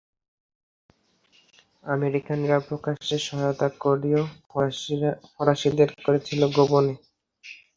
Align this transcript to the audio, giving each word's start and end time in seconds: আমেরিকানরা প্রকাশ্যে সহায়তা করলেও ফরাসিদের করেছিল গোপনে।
আমেরিকানরা 1.85 2.57
প্রকাশ্যে 2.67 3.17
সহায়তা 3.27 3.67
করলেও 3.81 4.23
ফরাসিদের 5.33 5.89
করেছিল 6.05 6.41
গোপনে। 6.55 6.93